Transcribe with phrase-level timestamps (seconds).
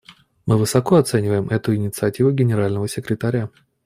[0.47, 3.51] Мы высоко оцениваем эту инициативу Генерального секретаря.